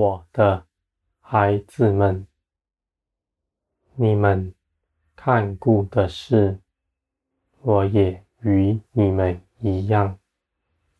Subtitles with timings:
[0.00, 0.64] 我的
[1.20, 2.26] 孩子们，
[3.96, 4.54] 你们
[5.14, 6.58] 看顾的事，
[7.60, 10.18] 我也与你们一样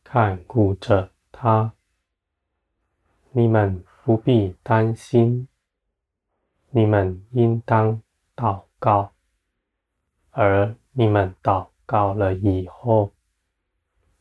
[0.05, 1.73] 看顾着他。
[3.31, 5.49] 你们不必担心，
[6.69, 8.03] 你们应当
[8.37, 9.15] 祷告，
[10.30, 13.13] 而你们祷告了以后，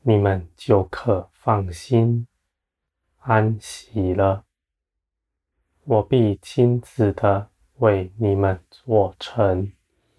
[0.04, 2.26] 你们就可放心、
[3.18, 4.46] 安息了。
[5.90, 9.72] 我必亲自的为你们做成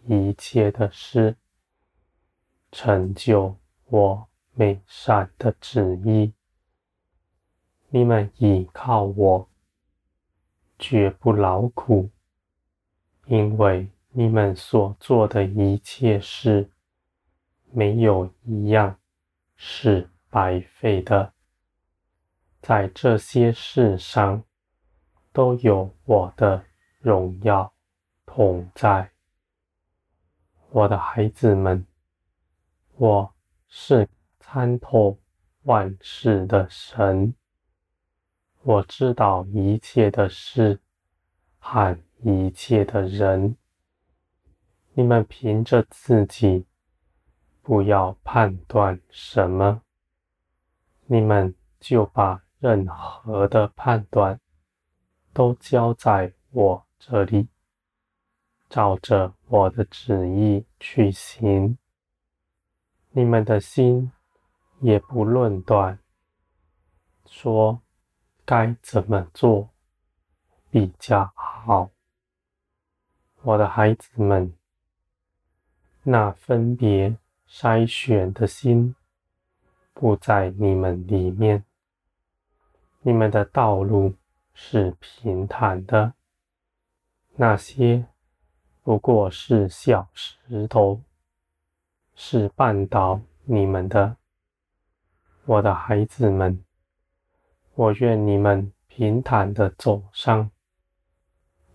[0.09, 1.37] 一切的事，
[2.73, 6.33] 成就我美善的旨意。
[7.89, 9.49] 你们倚靠我，
[10.77, 12.11] 绝不劳苦，
[13.27, 16.69] 因为你们所做的一切事，
[17.71, 18.99] 没有一样
[19.55, 21.33] 是白费的。
[22.61, 24.43] 在这些事上，
[25.33, 26.65] 都有我的
[26.99, 27.73] 荣耀
[28.27, 29.11] 同在。
[30.71, 31.87] 我的孩子们，
[32.97, 33.35] 我
[33.69, 35.19] 是参透
[35.63, 37.35] 万事的神。
[38.63, 40.81] 我知道一切的事
[41.59, 43.57] 和一切的人，
[44.93, 46.67] 你们凭着自己，
[47.63, 49.83] 不要判断什么，
[51.07, 54.39] 你们就把任何的判断
[55.33, 57.49] 都交在我这里，
[58.69, 61.77] 照着我的旨意去行。
[63.11, 64.11] 你们的心
[64.81, 65.99] 也不论断，
[67.27, 67.81] 说。
[68.43, 69.71] 该怎么做
[70.71, 71.91] 比较好？
[73.43, 74.53] 我的孩子们，
[76.03, 77.17] 那分别
[77.49, 78.97] 筛选的心
[79.93, 81.65] 不在你们里面。
[83.03, 84.17] 你们的道路
[84.63, 86.13] 是平坦的，
[87.37, 88.07] 那些
[88.83, 91.01] 不过是小石头，
[92.15, 94.19] 是绊倒你们的，
[95.47, 96.63] 我的孩子们。
[97.75, 100.51] 我愿你们平坦的走上，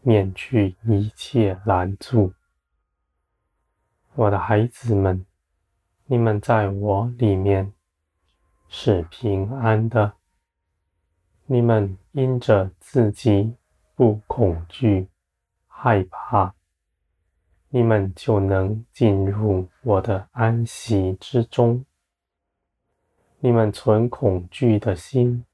[0.01, 2.33] 免去一切拦阻。
[4.13, 5.25] 我的孩子们，
[6.05, 7.73] 你们在我里面
[8.69, 10.13] 是平安的。
[11.47, 13.53] 你们因着自己
[13.93, 15.07] 不恐惧、
[15.67, 16.55] 害怕，
[17.69, 21.85] 你们就能进入我的安息之中。
[23.39, 25.45] 你们存恐惧的心，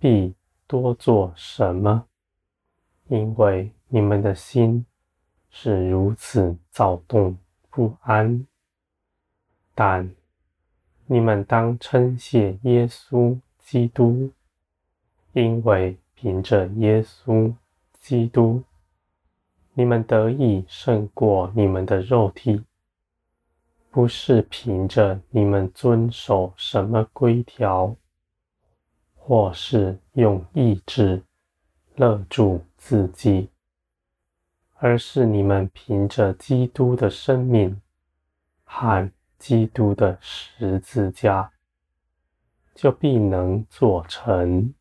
[0.00, 0.34] 必
[0.66, 2.06] 多做什么？
[3.06, 4.84] 因为你们的心
[5.48, 7.38] 是如此躁动
[7.70, 8.44] 不安。
[9.76, 10.12] 但
[11.06, 14.32] 你们当称谢耶稣基督，
[15.40, 17.54] 因为凭着耶稣
[18.00, 18.60] 基督，
[19.72, 22.64] 你们得以胜过你们的肉体，
[23.88, 27.94] 不是凭着你们遵守什么规条。
[29.14, 31.22] 或是用意志
[31.96, 33.50] 勒住自己，
[34.76, 37.78] 而是你们凭着基督的生命
[38.64, 41.52] 和基督的十字架，
[42.74, 44.74] 就必能做成。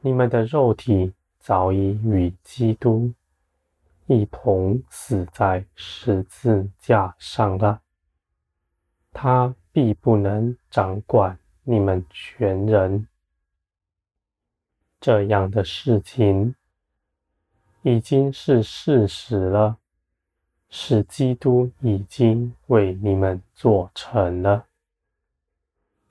[0.00, 3.12] 你们的肉体早已与基督
[4.06, 7.80] 一同死在十字架上了，
[9.12, 13.06] 他必不能掌管你们全人。
[15.00, 16.54] 这样的事情
[17.82, 19.78] 已经是事实了，
[20.68, 24.66] 是基督已经为你们做成了。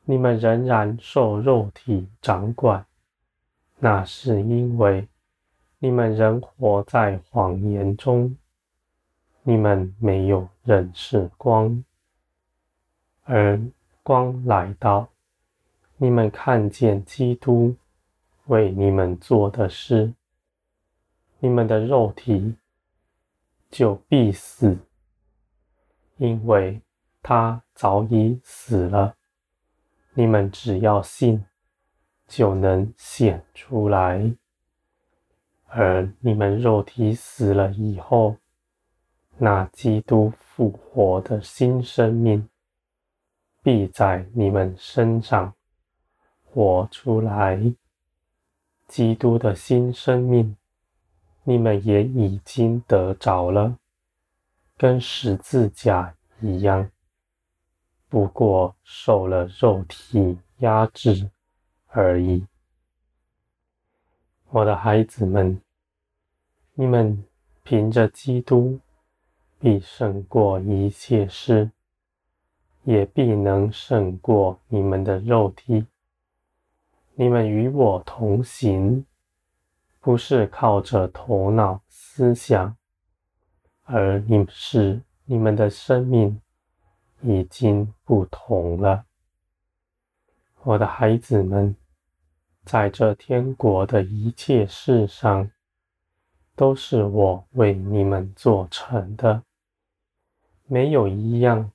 [0.05, 2.86] 你们仍然受肉体掌管，
[3.79, 5.07] 那是因为
[5.79, 8.35] 你们仍活在谎言中，
[9.43, 11.83] 你们没有认识光，
[13.23, 13.61] 而
[14.03, 15.09] 光来到，
[15.97, 17.75] 你们看见基督。
[18.47, 20.13] 为你们做的事，
[21.39, 22.55] 你们的肉体
[23.69, 24.77] 就必死，
[26.15, 26.81] 因为
[27.21, 29.17] 他早已死了。
[30.13, 31.43] 你们只要信，
[32.27, 34.31] 就能显出来。
[35.65, 38.37] 而你们肉体死了以后，
[39.37, 42.47] 那基督复活的新生命，
[43.61, 45.53] 必在你们身上
[46.45, 47.73] 活出来。
[48.87, 50.55] 基督的新生命，
[51.43, 53.77] 你们也已经得着了，
[54.77, 56.89] 跟十字架一样，
[58.07, 61.29] 不过受了肉体压制
[61.87, 62.45] 而已。
[64.49, 65.61] 我的孩子们，
[66.73, 67.25] 你们
[67.63, 68.79] 凭着基督，
[69.59, 71.71] 必胜过一切事，
[72.83, 75.87] 也必能胜过你们的肉体。
[77.15, 79.05] 你们与我同行，
[79.99, 82.77] 不是靠着头脑思想，
[83.83, 86.39] 而你们是你们的生命
[87.21, 89.06] 已经不同了。
[90.63, 91.75] 我的孩子们。
[92.65, 95.49] 在这天国的一切事上，
[96.53, 99.41] 都是我为你们做成的，
[100.65, 101.71] 没有一样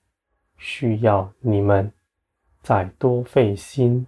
[0.59, 1.91] 需要你们
[2.61, 4.07] 再多费心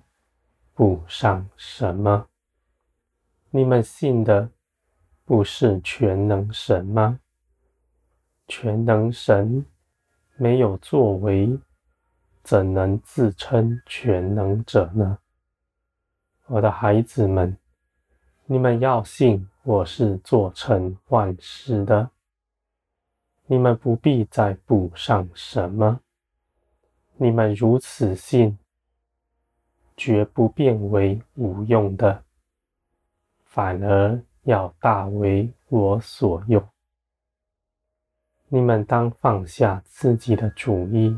[0.74, 2.28] 补上什么。
[3.48, 4.50] 你们信的
[5.24, 7.18] 不是全能神吗？
[8.46, 9.64] 全能神
[10.36, 11.58] 没有作为，
[12.44, 15.18] 怎能自称全能者呢？
[16.46, 17.56] 我的孩子们，
[18.44, 22.10] 你们要信我是做成万事的，
[23.46, 25.98] 你们不必再补上什么。
[27.16, 28.58] 你们如此信，
[29.96, 32.24] 绝不变为无用的，
[33.44, 36.62] 反而要大为我所用。
[38.48, 41.16] 你们当放下自己的主意，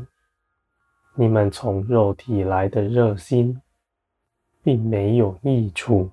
[1.17, 3.61] 你们从肉体来的热心。
[4.67, 6.11] 并没有益处。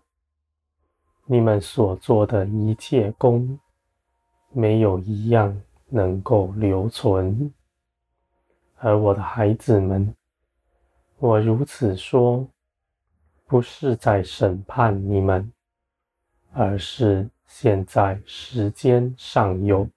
[1.27, 3.59] 你们所做的一切功，
[4.53, 7.53] 没有一样能够留存。
[8.77, 10.15] 而我的孩子们，
[11.19, 12.47] 我如此说，
[13.49, 15.53] 不是在审判你们，
[16.53, 19.89] 而是现在时间尚有，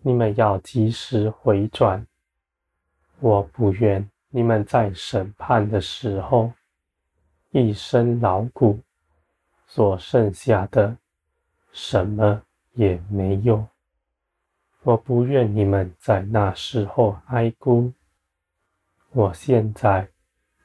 [0.00, 2.06] 你们要及时回转。
[3.22, 6.52] 我不愿你们在审判的时候。
[7.54, 8.80] 一身劳苦，
[9.66, 10.96] 所剩下的
[11.70, 12.42] 什么
[12.72, 13.68] 也没有。
[14.82, 17.92] 我不愿你们在那时候哀哭。
[19.10, 20.08] 我现在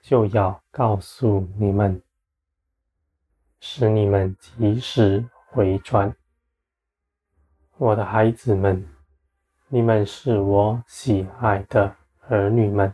[0.02, 2.02] 就要告诉你们，
[3.60, 6.16] 使你们及时回转。
[7.76, 8.88] 我的孩子们，
[9.68, 11.94] 你们是我喜爱的
[12.30, 12.94] 儿女们，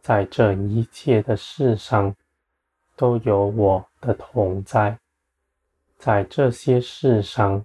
[0.00, 2.14] 在这一切的事上。
[2.96, 4.98] 都有我的同在，
[5.98, 7.64] 在这些事上，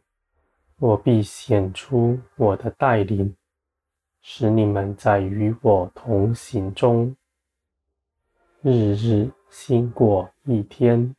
[0.77, 3.36] 我必显出我的带领，
[4.21, 7.15] 使你们在与我同行中，
[8.62, 11.15] 日日新过一天。